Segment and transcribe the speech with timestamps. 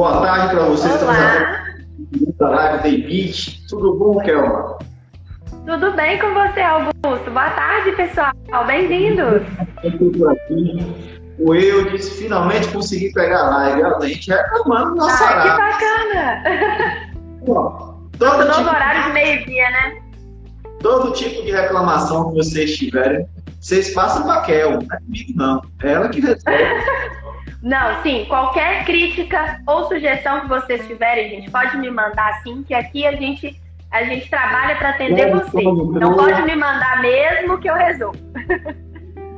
[0.00, 1.02] Boa tarde para vocês.
[1.02, 1.62] Olá.
[2.38, 3.66] Da live David.
[3.68, 4.78] Tudo bom, Kelma?
[5.66, 7.30] Tudo bem com você, Augusto?
[7.30, 8.32] Boa tarde, pessoal.
[8.66, 9.42] Bem-vindos.
[11.38, 13.82] O eu disse finalmente consegui pegar a live.
[13.82, 15.50] A gente reclamando nossa live.
[15.50, 16.42] que bacana.
[18.18, 20.02] todo novo tipo, horário de meio-dia, né?
[20.80, 23.26] todo tipo de reclamação que vocês tiverem,
[23.60, 24.70] vocês passam para a Kel.
[24.70, 25.62] Não é comigo, não.
[25.82, 26.40] É ela que resolve.
[27.62, 32.72] Não, sim, qualquer crítica ou sugestão que vocês tiverem, gente, pode me mandar sim, que
[32.72, 33.54] aqui a gente,
[33.90, 35.64] a gente trabalha para atender Não, vocês.
[35.64, 38.18] não, Então pode me mandar mesmo que eu resolvo.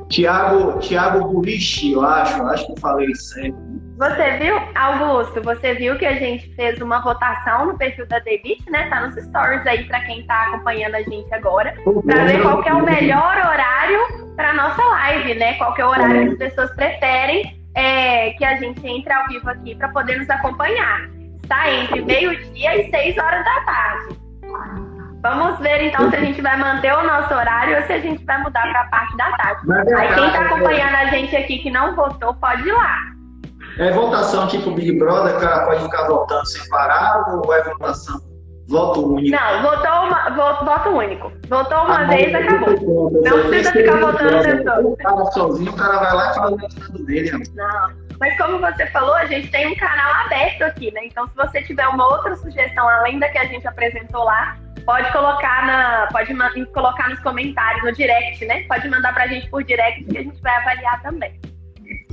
[0.09, 2.37] Tiago, Tiago Burichi, eu acho.
[2.37, 3.57] eu Acho que eu falei certo.
[3.97, 8.63] Você viu, Augusto, você viu que a gente fez uma votação no perfil da David,
[8.69, 8.89] né?
[8.89, 11.73] Tá nos stories aí para quem tá acompanhando a gente agora,
[12.05, 15.53] para ver qual é o melhor horário para nossa live, né?
[15.55, 19.27] Qual que é o horário que as pessoas preferem é, que a gente entre ao
[19.27, 21.09] vivo aqui para poder nos acompanhar.
[21.41, 24.17] Está entre meio-dia e seis horas da tarde.
[25.21, 28.23] Vamos ver então se a gente vai manter o nosso horário ou se a gente
[28.25, 29.61] vai mudar para a parte da tarde.
[29.71, 32.97] Aí quem tá verdade, acompanhando a gente aqui que não votou, pode ir lá.
[33.79, 38.32] É votação tipo Big Brother, cara pode ficar votando sem parar ou é votação?
[38.67, 39.35] Voto único.
[39.35, 41.31] Não, votou uma, voto, voto único.
[41.49, 43.11] Votou uma Ah, vez, acabou.
[43.11, 44.69] Não precisa ficar votando sempre.
[44.83, 47.31] O cara sozinho, o cara vai lá e faz o resultado dele.
[47.55, 48.03] Não.
[48.19, 51.01] Mas como você falou, a gente tem um canal aberto aqui, né?
[51.05, 55.11] Então, se você tiver uma outra sugestão além da que a gente apresentou lá, pode
[55.11, 56.33] colocar na, pode
[56.67, 58.63] colocar nos comentários, no direct, né?
[58.67, 61.33] Pode mandar pra gente por direct que a gente vai avaliar também.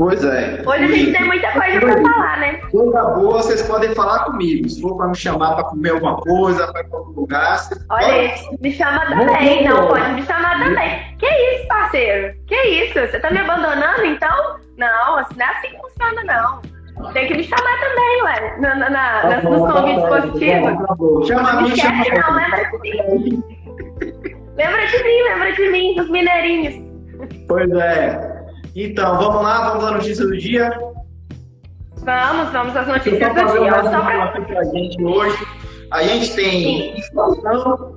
[0.01, 0.63] Pois é.
[0.65, 2.55] Hoje a gente tem muita coisa pra falar, né?
[2.71, 4.67] Coisa boa, vocês podem falar comigo.
[4.67, 7.61] Se for para me chamar para comer alguma coisa, para ir para algum lugar.
[7.91, 9.69] Olha pode- aí, me chama também.
[9.69, 11.17] Não, pode me chamar também.
[11.19, 12.35] Que isso, parceiro?
[12.47, 12.95] Que isso?
[12.99, 14.57] Você tá me abandonando, então?
[14.79, 17.13] Não, assim, não é assim que funciona, não.
[17.13, 20.09] Tem que me chamar também, ué, na, na, na, Tá bom, nos tá convites bom,
[20.09, 20.87] positivos.
[20.89, 21.25] tá bom.
[21.25, 23.45] Chama Não me chama esquece, não, lembra de mim.
[24.57, 26.91] Lembra de mim, lembra de mim, dos mineirinhos.
[27.47, 28.30] Pois é.
[28.75, 30.71] Então, vamos lá, vamos à notícia do dia.
[31.99, 33.61] Vamos, vamos às notícias do dia.
[33.61, 34.41] uma Só pra...
[34.43, 35.47] pra gente hoje.
[35.91, 37.95] A gente tem inflação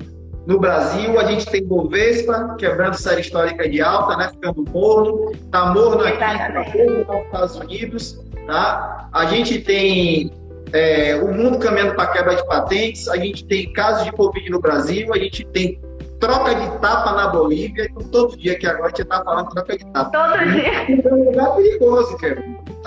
[0.48, 4.30] no Brasil, a gente tem Bovespa quebrando série histórica de alta, né?
[4.30, 5.32] Ficando morno.
[5.52, 6.84] Tá morno aqui Exatamente.
[6.84, 9.10] nos Estados Unidos, tá?
[9.14, 10.32] A gente tem
[10.74, 14.60] é, o mundo caminhando para quebra de patentes, a gente tem casos de Covid no
[14.60, 15.80] Brasil, a gente tem
[16.24, 19.78] troca de tapa na Bolívia, então todo dia que agora a gente tá falando troca
[19.78, 20.10] de tapa.
[20.10, 21.04] Todo dia.
[21.04, 22.42] É um lugar perigoso, cara.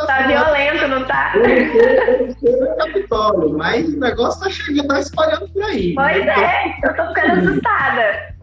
[0.07, 1.33] Tá violento, não tá?
[1.37, 5.95] Eu não sei, o Capitólio, mas o negócio tá chegando, tá espalhando por aí.
[5.95, 6.35] Pois né?
[6.35, 8.35] é, eu tô ficando assustada.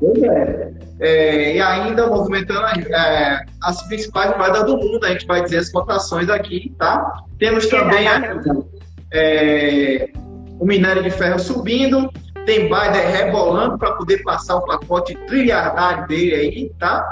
[0.00, 0.72] Pois é.
[1.00, 5.70] É, e ainda movimentando é, as principais moedas do mundo, a gente vai dizer as
[5.70, 7.22] cotações aqui, tá?
[7.38, 8.06] Temos também
[9.12, 10.08] é,
[10.58, 12.10] o minério de ferro subindo,
[12.48, 17.06] tem Biden rebolando para poder passar o pacote trilhardário dele aí, tá?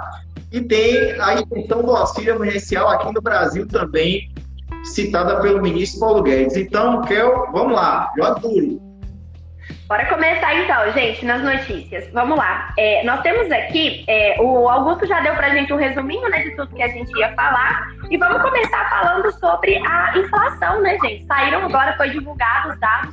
[0.50, 4.32] E tem a extensão do auxílio emergencial aqui no Brasil também,
[4.82, 6.56] citada pelo ministro Paulo Guedes.
[6.56, 8.80] Então, Kel, vamos lá, joga duro.
[9.86, 12.10] Bora começar então, gente, nas notícias.
[12.14, 12.72] Vamos lá.
[12.78, 16.56] É, nós temos aqui, é, o Augusto já deu pra gente um resuminho né, de
[16.56, 17.86] tudo que a gente ia falar.
[18.10, 21.24] E vamos começar falando sobre a inflação, né, gente?
[21.26, 23.12] Saíram agora, foi divulgado os dados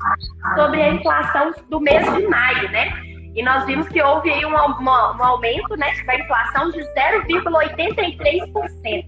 [0.56, 2.92] sobre a inflação do mês de maio, né?
[3.36, 9.06] E nós vimos que houve aí um, um aumento né, da inflação de 0,83%.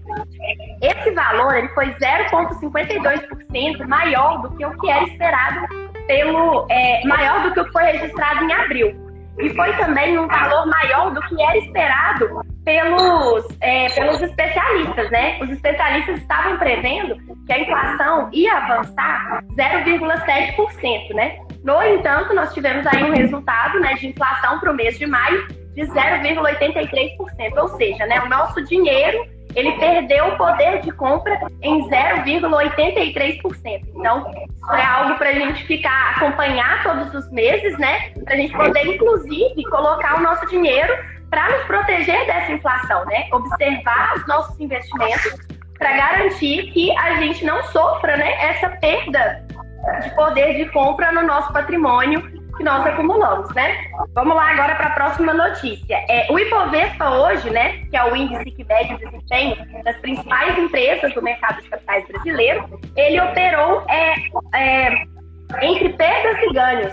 [0.82, 5.68] Esse valor ele foi 0,52% maior do que o que era esperado
[6.08, 9.05] pelo é, maior do que o que foi registrado em abril.
[9.38, 15.38] E foi também um valor maior do que era esperado pelos, é, pelos especialistas, né?
[15.42, 17.16] Os especialistas estavam prevendo
[17.46, 21.38] que a inflação ia avançar 0,7%, né?
[21.62, 25.46] No entanto, nós tivemos aí um resultado né, de inflação para o mês de maio
[25.74, 31.88] de 0,83%, ou seja, né, o nosso dinheiro ele perdeu o poder de compra em
[31.88, 33.82] 0,83%.
[33.96, 34.30] Então,
[34.74, 38.10] é algo para a gente ficar, acompanhar todos os meses, né?
[38.24, 40.94] Para a gente poder, inclusive, colocar o nosso dinheiro
[41.30, 43.26] para nos proteger dessa inflação, né?
[43.32, 45.34] Observar os nossos investimentos
[45.78, 49.44] para garantir que a gente não sofra, né, essa perda
[50.02, 53.76] de poder de compra no nosso patrimônio que nós acumulamos, né?
[54.14, 56.04] Vamos lá agora para a próxima notícia.
[56.08, 60.58] É, o Ibovespa hoje, né, que é o índice que mede o desempenho das principais
[60.58, 64.14] empresas do mercado de capitais brasileiro, ele operou é,
[64.54, 65.04] é,
[65.62, 66.92] entre perdas e ganhos.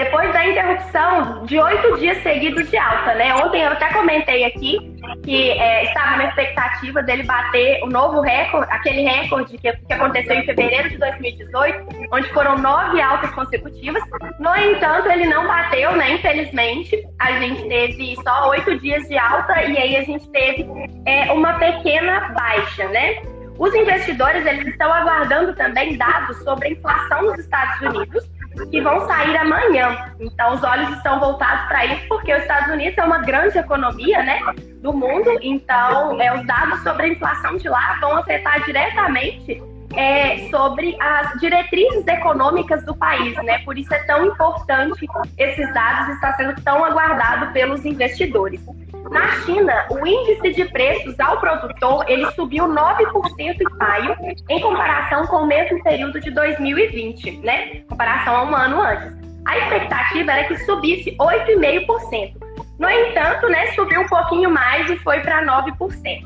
[0.00, 3.34] Depois da interrupção de oito dias seguidos de alta, né?
[3.34, 4.78] Ontem eu até comentei aqui
[5.22, 10.36] que é, estava na expectativa dele bater o novo recorde, aquele recorde que, que aconteceu
[10.36, 14.02] em fevereiro de 2018, onde foram nove altas consecutivas.
[14.38, 16.12] No entanto, ele não bateu, né?
[16.12, 20.66] Infelizmente, a gente teve só oito dias de alta e aí a gente teve
[21.04, 23.20] é, uma pequena baixa, né?
[23.58, 28.39] Os investidores eles estão aguardando também dados sobre a inflação nos Estados Unidos
[28.70, 30.12] que vão sair amanhã.
[30.18, 34.22] Então, os olhos estão voltados para isso, porque os Estados Unidos é uma grande economia
[34.22, 34.40] né,
[34.82, 35.30] do mundo.
[35.40, 39.62] Então, é, os dados sobre a inflação de lá vão afetar diretamente
[39.96, 43.58] é, sobre as diretrizes econômicas do país, né?
[43.64, 45.06] Por isso é tão importante
[45.36, 48.60] esses dados está sendo tão aguardado pelos investidores.
[49.10, 54.16] Na China, o índice de preços ao produtor ele subiu 9% em maio,
[54.48, 57.72] em comparação com o mesmo período de 2020, né?
[57.72, 59.20] Em comparação a um ano antes.
[59.46, 62.34] A expectativa era que subisse 8,5%.
[62.78, 66.22] No entanto, né, subiu um pouquinho mais e foi para 9%.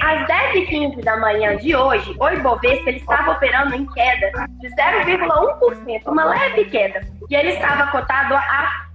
[0.00, 4.30] Às 10h15 da manhã de hoje, o Ibovespa ele estava operando em queda
[4.60, 7.00] de 0,1%, uma leve queda.
[7.28, 8.86] E ele estava cotado a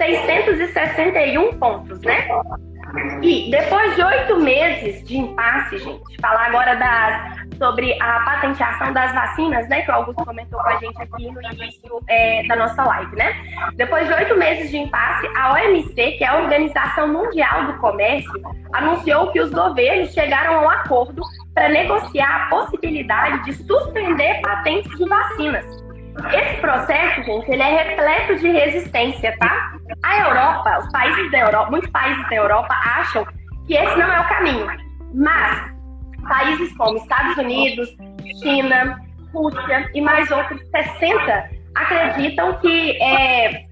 [0.00, 2.26] 129.661 pontos, né?
[3.22, 9.12] E depois de oito meses de impasse, gente, falar agora das, sobre a patenteação das
[9.12, 12.82] vacinas, né, que o Augusto comentou com a gente aqui no início é, da nossa
[12.82, 13.34] live, né?
[13.74, 18.32] Depois de oito meses de impasse, a OMC, que é a Organização Mundial do Comércio,
[18.72, 21.22] anunciou que os governos chegaram a um acordo
[21.54, 25.64] para negociar a possibilidade de suspender patentes de vacinas.
[26.32, 29.77] Esse processo, gente, ele é repleto de resistência, tá?
[30.02, 33.26] A Europa, os países da Europa, muitos países da Europa acham
[33.66, 34.66] que esse não é o caminho.
[35.14, 35.72] Mas
[36.28, 37.88] países como Estados Unidos,
[38.42, 39.00] China,
[39.32, 43.64] Rússia e mais outros 60 acreditam que, é,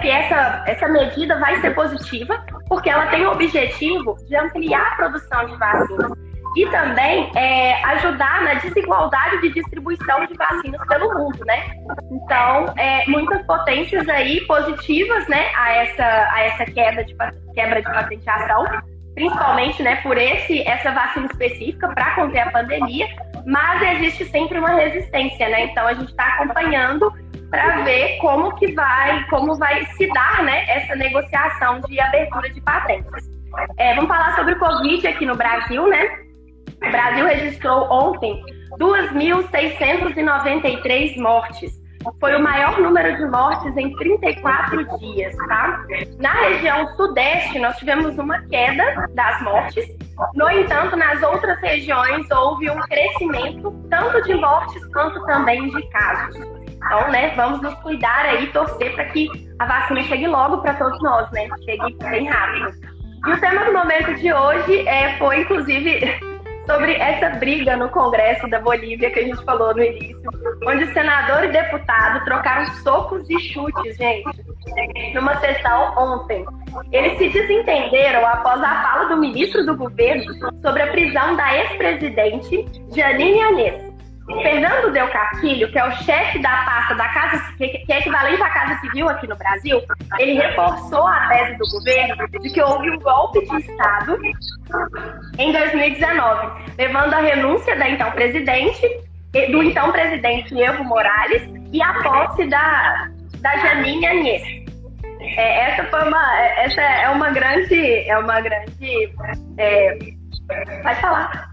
[0.00, 4.96] que essa, essa medida vai ser positiva, porque ela tem o objetivo de ampliar a
[4.96, 11.44] produção de vacinas e também é, ajudar na desigualdade de distribuição de vacinas pelo mundo,
[11.44, 11.62] né?
[12.10, 17.14] Então, é, muitas potências aí positivas, né, a essa, a essa queda de,
[17.54, 18.64] quebra de patenteação,
[19.14, 23.06] principalmente, né, por esse, essa vacina específica para conter a pandemia,
[23.46, 25.66] mas existe sempre uma resistência, né?
[25.66, 27.12] Então, a gente está acompanhando
[27.48, 32.60] para ver como que vai, como vai se dar, né, essa negociação de abertura de
[32.60, 33.30] patentes.
[33.78, 36.29] É, vamos falar sobre o Covid aqui no Brasil, né?
[36.82, 38.42] O Brasil registrou ontem
[38.78, 41.78] 2.693 mortes.
[42.18, 45.84] Foi o maior número de mortes em 34 dias, tá?
[46.18, 49.86] Na região sudeste, nós tivemos uma queda das mortes.
[50.34, 56.36] No entanto, nas outras regiões houve um crescimento tanto de mortes quanto também de casos.
[56.82, 59.28] Então, né, vamos nos cuidar aí, torcer para que
[59.58, 61.46] a vacina chegue logo para todos nós, né?
[61.66, 62.70] Chegue bem rápido.
[63.26, 66.18] E o tema do momento de hoje é, foi, inclusive,
[66.70, 70.22] sobre essa briga no Congresso da Bolívia que a gente falou no início,
[70.64, 76.44] onde senador e deputado trocaram socos e chutes, gente, numa sessão ontem.
[76.92, 80.22] Eles se desentenderam após a fala do ministro do governo
[80.62, 82.64] sobre a prisão da ex-presidente
[82.94, 83.89] Janine Anês.
[84.42, 88.50] Fernando Del Castilho, que é o chefe da pasta da Casa que é equivalente à
[88.50, 89.82] Casa Civil aqui no Brasil,
[90.18, 94.18] ele reforçou a tese do governo de que houve um golpe de Estado
[95.38, 98.86] em 2019, levando à renúncia da então presidente,
[99.50, 103.08] do então presidente Evo Morales e a posse da,
[103.40, 104.60] da Janine Agnès.
[105.36, 109.12] É, essa foi uma, essa é uma grande, é uma grande,
[109.58, 109.98] é,
[110.82, 111.49] pode falar.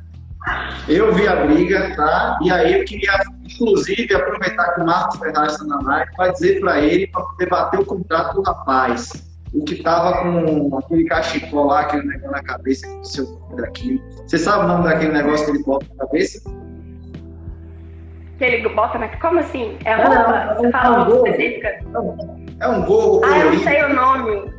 [0.88, 2.38] Eu vi a briga, tá?
[2.42, 3.12] E aí eu queria,
[3.44, 7.80] inclusive, aproveitar que o Marcos Ferraz está na live para dizer para ele para debater
[7.80, 9.12] o contrato do rapaz.
[9.54, 13.25] O que tava com aquele cachecol lá, aquele negócio na cabeça, o seu
[13.56, 14.01] daquilo.
[14.27, 16.51] Você sabe o nome daquele negócio que ele bota na cabeça?
[18.38, 19.08] Que ele bota na.
[19.08, 19.77] Como assim?
[19.86, 20.36] É roupa?
[20.36, 21.80] É, Você fala uma específica?
[22.60, 23.22] É um gorro.
[23.24, 24.57] Ah, eu não sei o nome.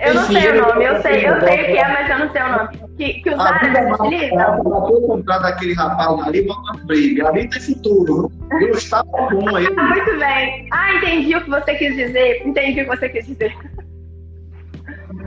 [0.00, 2.32] Eu não sei o nome, eu sei, eu sei o que é, mas eu não
[2.32, 2.68] sei o nome.
[2.96, 4.62] Que, que os árabes utilizam.
[4.62, 7.28] Vou comprar daquele rapaz ali, vamos briga.
[7.28, 8.32] Ali tem futuro.
[8.50, 9.66] Eu estava bom aí.
[9.76, 10.68] Ah, muito bem.
[10.72, 12.46] Ah, entendi o que você quis dizer.
[12.46, 13.54] Entendi o que você quis dizer.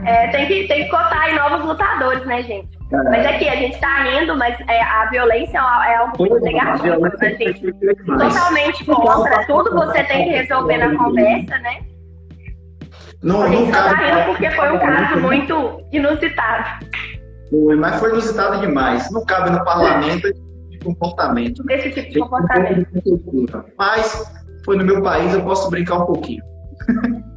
[0.06, 2.68] É, tem, que, tem que cotar aí novos lutadores, né, gente?
[2.92, 2.96] É.
[3.04, 7.10] Mas aqui, a gente tá rindo, mas é, a violência é algo muito negativo, né,
[7.38, 7.72] gente?
[8.04, 9.46] Totalmente contra.
[9.46, 11.78] Tudo você tem que resolver na conversa, né?
[13.24, 16.86] Não, a gente não só tá rindo porque foi um caso muito inusitado.
[17.50, 19.10] Foi, mas foi inusitado demais.
[19.10, 20.30] Não cabe no parlamento
[20.68, 21.64] de comportamento.
[21.70, 22.86] Esse tipo de comportamento.
[23.78, 26.42] Mas foi no meu país, eu posso brincar um pouquinho.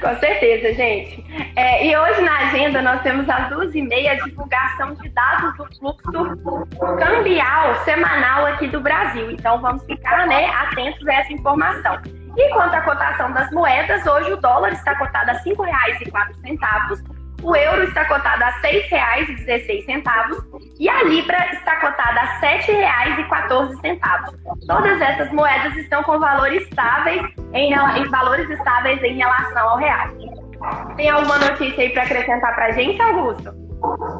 [0.00, 1.24] Com certeza, gente.
[1.56, 5.56] É, e hoje na agenda nós temos às duas e meia a divulgação de dados
[5.56, 9.30] do fluxo cambial semanal aqui do Brasil.
[9.32, 12.00] Então vamos ficar né, atentos a essa informação.
[12.38, 17.54] E quanto à cotação das moedas, hoje o dólar está cotado a R$ 5,04 o
[17.54, 20.42] euro está cotado a R$ 6,16
[20.78, 24.66] e a libra está cotada a R$ 7,14.
[24.66, 30.08] Todas essas moedas estão com valores estáveis em, em valores estáveis em relação ao real.
[30.96, 33.54] Tem alguma notícia aí para acrescentar para a gente, Augusto?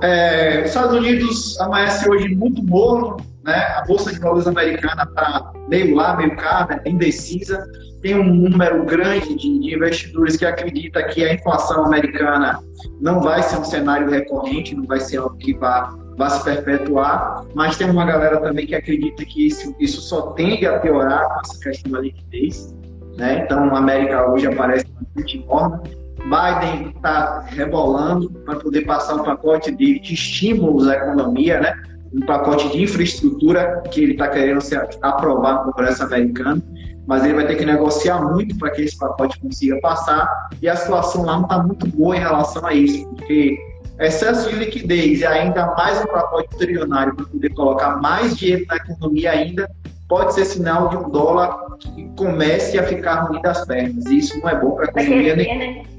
[0.03, 3.75] É, os Estados Unidos amanhece hoje muito morno, né?
[3.79, 6.81] A bolsa de valores americana está meio lá, meio cá, né?
[6.87, 7.65] indecisa
[8.03, 12.61] tem um número grande de, investidores que acredita que a inflação americana
[13.01, 17.45] não vai ser um cenário recorrente, não vai ser algo que vá, vá se perpetuar,
[17.55, 21.41] mas tem uma galera também que acredita que isso, isso só tende a piorar com
[21.41, 22.75] essa questão da liquidez.
[23.17, 23.43] Né?
[23.45, 25.83] Então, a América hoje aparece bastante morna.
[26.19, 31.73] Biden está rebolando para poder passar um pacote de, de estímulos à economia, né?
[32.13, 36.63] Um pacote de infraestrutura que ele está querendo se aprovar no Congresso americano
[37.09, 40.77] mas ele vai ter que negociar muito para que esse pacote consiga passar, e a
[40.77, 43.59] situação lá não está muito boa em relação a isso, porque
[43.99, 48.77] excesso de liquidez e ainda mais um pacote trilionário para poder colocar mais dinheiro na
[48.77, 49.71] economia ainda,
[50.07, 54.39] pode ser sinal de um dólar que comece a ficar ruim das pernas, e isso
[54.41, 55.98] não é bom para a economia nem.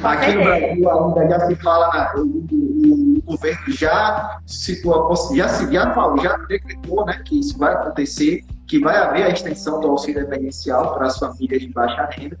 [0.00, 0.08] Né?
[0.08, 5.94] Aqui no Brasil ainda já se fala, o, o, o governo já citou, já, já,
[5.94, 10.22] falou, já decretou né, que isso vai acontecer, que vai haver a extensão do auxílio
[10.22, 12.38] emergencial para as famílias de baixa renda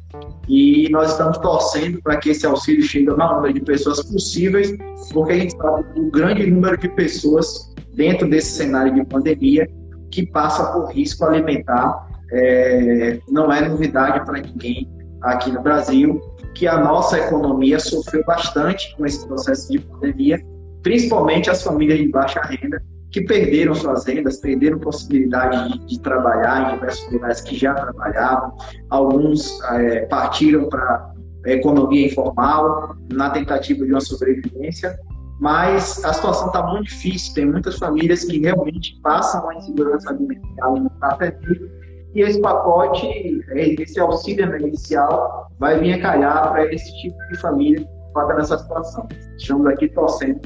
[0.48, 4.76] e nós estamos torcendo para que esse auxílio chegue ao maior número de pessoas possíveis,
[5.12, 9.68] porque a gente sabe do grande número de pessoas dentro desse cenário de pandemia
[10.10, 12.08] que passa por risco alimentar.
[12.32, 14.88] É, não é novidade para ninguém
[15.22, 16.20] aqui no Brasil
[16.54, 20.38] que a nossa economia sofreu bastante com esse processo de pandemia,
[20.82, 26.68] principalmente as famílias de baixa renda, que perderam suas rendas, perderam possibilidade de, de trabalhar
[26.68, 28.52] em diversos lugares que já trabalhavam.
[28.88, 31.12] Alguns é, partiram para
[31.44, 34.98] a economia informal na tentativa de uma sobrevivência,
[35.40, 37.34] mas a situação está muito difícil.
[37.34, 41.79] Tem muitas famílias que realmente passam uma insegurança alimentar está terrível.
[42.14, 43.06] E esse pacote,
[43.54, 48.58] esse auxílio emergencial, vai vir a calhar para esse tipo de família que está nessa
[48.58, 49.08] situação.
[49.38, 50.40] Estamos aqui torcendo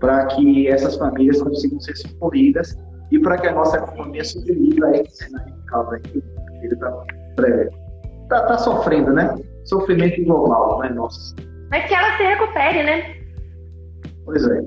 [0.00, 2.76] para que essas famílias consigam ser socorridas
[3.10, 6.22] e para que a nossa economia sobreviva a esse cenário de causa que
[6.62, 6.90] ele está
[8.28, 9.34] tá, tá sofrendo, né?
[9.64, 11.34] Sofrimento global, né, nosso.
[11.70, 13.16] Mas que ela se recupere, né?
[14.24, 14.62] Pois é.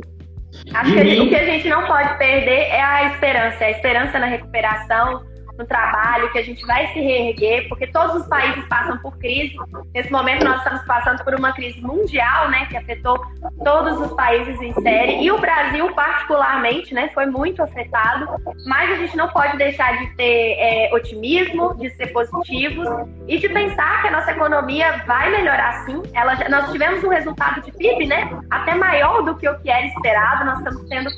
[0.74, 4.28] Acho que o que a gente não pode perder é a esperança, a esperança na
[4.28, 5.22] recuperação,
[5.58, 9.56] no trabalho, que a gente vai se reerguer, porque todos os países passam por crise.
[9.94, 13.20] Nesse momento nós estamos passando por uma crise mundial, né, que afetou
[13.64, 18.28] todos os países em série e o Brasil particularmente, né, foi muito afetado.
[18.66, 22.88] Mas a gente não pode deixar de ter é, otimismo, de ser positivos
[23.28, 26.02] e de pensar que a nossa economia vai melhorar sim.
[26.14, 29.86] Ela, nós tivemos um resultado de PIB, né, até maior do que o que era
[29.88, 30.46] esperado.
[30.46, 31.10] Nós estamos tendo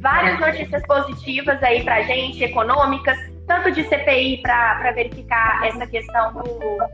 [0.00, 6.42] várias notícias positivas aí para gente, econômicas tanto de CPI para verificar essa questão do,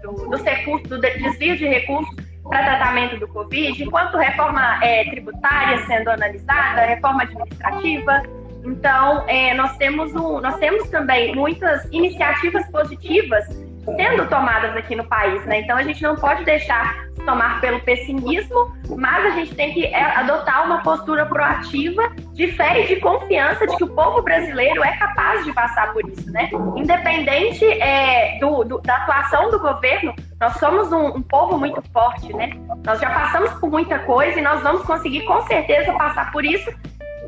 [0.02, 2.14] do, dos recursos, do desvio de recursos
[2.48, 8.22] para tratamento do Covid, quanto reforma é, tributária sendo analisada, reforma administrativa.
[8.64, 13.63] Então, é, nós, temos um, nós temos também muitas iniciativas positivas
[13.96, 15.60] sendo tomadas aqui no país, né?
[15.60, 20.02] Então a gente não pode deixar tomar pelo pessimismo, mas a gente tem que é,
[20.16, 24.96] adotar uma postura proativa de fé e de confiança de que o povo brasileiro é
[24.96, 26.50] capaz de passar por isso, né?
[26.76, 32.32] Independente é, do, do, da atuação do governo, nós somos um, um povo muito forte,
[32.34, 32.50] né?
[32.84, 36.70] Nós já passamos por muita coisa e nós vamos conseguir com certeza passar por isso,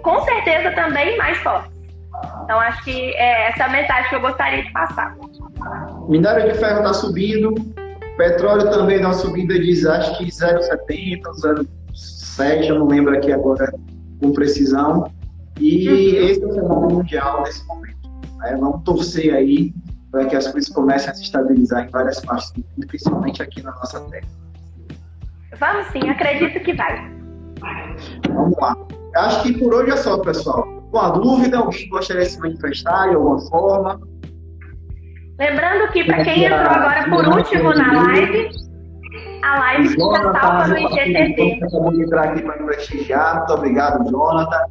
[0.02, 1.76] com certeza também mais forte.
[2.44, 5.14] Então acho que é essa é a mensagem que eu gostaria de passar.
[6.08, 7.54] Minério de ferro está subindo,
[8.16, 13.72] petróleo também dá uma subida de acho que 0,70, 0,7, eu não lembro aqui agora
[14.20, 15.10] com precisão.
[15.60, 16.28] E uhum.
[16.28, 17.96] esse é o cenário mundial nesse momento.
[18.44, 19.74] É, vamos torcer aí
[20.10, 23.62] para que as coisas comecem a se estabilizar em várias partes do mundo, principalmente aqui
[23.62, 24.28] na nossa terra.
[25.58, 27.10] Vamos sim, acredito que vai.
[28.28, 28.76] Vamos lá.
[29.16, 30.64] Acho que por hoje é só, pessoal.
[30.90, 34.00] Com a dúvida, alguém gostaria de se manifestar de alguma forma?
[35.38, 38.48] Lembrando que para quem entrou agora por último na live,
[39.42, 41.60] a live está salva no IGTV.
[41.60, 43.38] De entrar aqui para prestigiar.
[43.38, 44.64] Muito obrigado, Jonathan.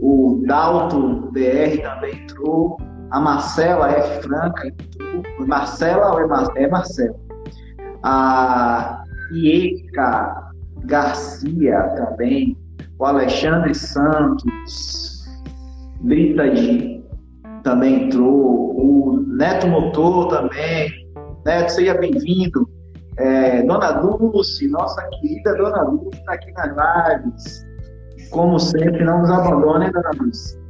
[0.00, 2.78] O Dalton DR também entrou.
[3.10, 4.22] A Marcela F.
[4.22, 5.46] Franca entrou.
[5.46, 6.46] Marcela ou é, Mar...
[6.56, 7.22] é Marcela?
[8.02, 10.52] a Ieca
[10.84, 12.56] Garcia também,
[12.98, 15.24] o Alexandre Santos,
[16.00, 16.50] Brita
[17.62, 20.90] também entrou, o Neto Motor também.
[21.44, 22.68] Neto, seja bem-vindo.
[23.18, 27.66] É, Dona Dulce, nossa querida Dona Dulce, está aqui nas lives.
[28.30, 30.62] Como sempre, não nos abandone, Dona Dulce.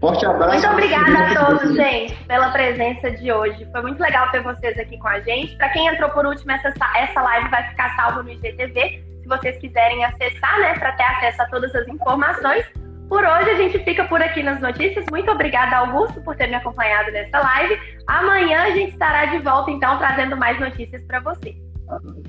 [0.00, 0.54] Forte abraço.
[0.54, 3.68] Muito obrigada a todos, gente, pela presença de hoje.
[3.70, 5.56] Foi muito legal ter vocês aqui com a gente.
[5.56, 9.04] Para quem entrou por último, essa, essa live vai ficar salva no IGTV.
[9.22, 12.64] Se vocês quiserem acessar, né, para ter acesso a todas as informações.
[13.12, 15.04] Por hoje a gente fica por aqui nas notícias.
[15.10, 17.78] Muito obrigada, Augusto, por ter me acompanhado nessa live.
[18.06, 21.54] Amanhã a gente estará de volta, então, trazendo mais notícias para você.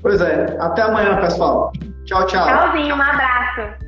[0.02, 0.44] Pois é.
[0.60, 1.72] Até amanhã, pessoal.
[2.04, 2.46] Tchau, tchau.
[2.46, 3.83] Tchauzinho, um abraço.